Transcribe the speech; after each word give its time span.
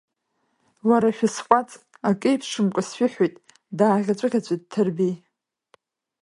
Уара, 0.89 1.09
шәысҟәаҵ, 1.17 1.69
акы 2.09 2.27
еиԥшымкәа 2.29 2.81
сшәыҳәоит, 2.87 3.35
дааӷьаҵәыӷьаҵәит 3.77 4.61
Ҭырбеи. 4.71 5.13